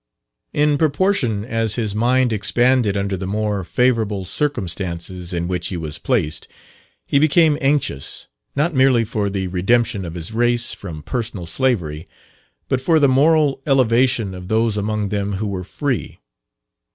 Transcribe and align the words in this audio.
In 0.51 0.79
proportion 0.79 1.45
as 1.45 1.75
his 1.75 1.93
mind 1.93 2.33
expanded 2.33 2.97
under 2.97 3.15
the 3.15 3.27
more 3.27 3.63
favourable 3.63 4.25
circumstances 4.25 5.31
in 5.31 5.47
which 5.47 5.67
he 5.67 5.77
was 5.77 5.99
placed, 5.99 6.47
he 7.05 7.19
became 7.19 7.55
anxious, 7.61 8.25
not 8.55 8.73
merely 8.73 9.05
for 9.05 9.29
the 9.29 9.45
redemption 9.47 10.03
of 10.03 10.15
his 10.15 10.31
race 10.31 10.73
from 10.73 11.03
personal 11.03 11.45
slavery, 11.45 12.07
but 12.67 12.81
for 12.81 12.97
the 12.97 13.07
moral 13.07 13.61
elevation 13.67 14.33
of 14.33 14.47
those 14.47 14.75
among 14.75 15.09
them 15.09 15.33
who 15.33 15.47
were 15.47 15.63
free. 15.63 16.19